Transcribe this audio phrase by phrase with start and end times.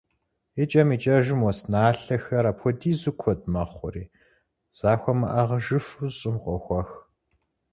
[0.61, 4.03] ИкӀэм икӀэжым, уэс налъэхэр апхуэдизу куэд мэхъури,
[4.79, 6.89] захуэмыӀыгъыжыфу, щӀым къохуэх.